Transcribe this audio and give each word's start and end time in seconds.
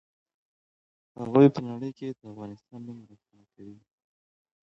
هغوی 1.19 1.47
په 1.55 1.61
نړۍ 1.69 1.91
کې 1.97 2.07
د 2.11 2.21
افغانستان 2.31 2.79
نوم 2.87 2.99
روښانه 3.09 3.45
کوي. 3.53 3.77